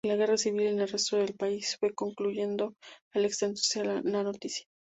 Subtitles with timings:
[0.03, 2.73] La guerra civil en el resto del país fue concluyendo
[3.13, 4.65] al extenderse la noticia.